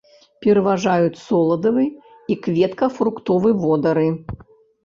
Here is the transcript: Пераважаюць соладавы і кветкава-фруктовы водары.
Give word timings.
Пераважаюць 0.45 1.19
соладавы 1.27 1.85
і 2.31 2.39
кветкава-фруктовы 2.47 3.49
водары. 3.67 4.09